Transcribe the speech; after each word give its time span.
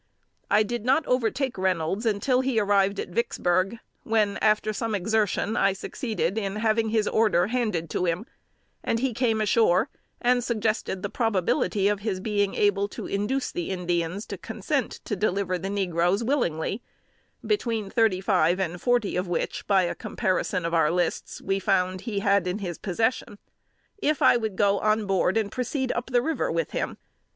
I 0.49 0.63
did 0.63 0.83
not 0.83 1.05
overtake 1.05 1.59
Reynolds 1.59 2.07
until 2.07 2.41
he 2.41 2.59
arrived 2.59 2.99
at 2.99 3.09
Vicksburg, 3.11 3.77
when, 4.03 4.37
after 4.37 4.73
some 4.73 4.95
exertion, 4.95 5.55
I 5.55 5.73
succeeded 5.73 6.39
in 6.39 6.55
having 6.55 6.89
his 6.89 7.07
order 7.07 7.45
handed 7.49 7.87
to 7.91 8.05
him; 8.05 8.25
and 8.83 8.97
he 8.97 9.13
came 9.13 9.39
ashore, 9.41 9.89
and 10.19 10.43
suggested 10.43 11.03
the 11.03 11.11
probability 11.11 11.87
of 11.87 11.99
his 11.99 12.19
being 12.19 12.55
able 12.55 12.87
to 12.87 13.05
induce 13.05 13.51
the 13.51 13.69
Indians 13.69 14.25
to 14.25 14.39
consent 14.39 14.93
to 15.05 15.15
deliver 15.15 15.59
the 15.59 15.69
negroes 15.69 16.23
willingly 16.23 16.81
(between 17.45 17.87
thirty 17.91 18.21
five 18.21 18.59
and 18.59 18.81
forty 18.81 19.15
of 19.15 19.27
which, 19.27 19.67
by 19.67 19.83
a 19.83 19.93
comparison 19.93 20.65
of 20.65 20.73
our 20.73 20.89
lists, 20.89 21.43
we 21.43 21.59
found 21.59 22.01
he 22.01 22.21
had 22.21 22.47
in 22.47 22.57
his 22.57 22.79
possession), 22.79 23.37
if 23.99 24.19
I 24.23 24.35
would 24.35 24.55
go 24.55 24.79
on 24.79 25.05
board 25.05 25.37
and 25.37 25.51
proceed 25.51 25.91
up 25.91 26.09
the 26.09 26.23
river 26.23 26.51
with 26.51 26.71
him. 26.71 26.97